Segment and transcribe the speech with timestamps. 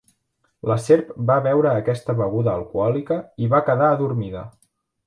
[0.71, 4.49] La serp va beure aquesta beguda alcohòlica i va quedar adormida.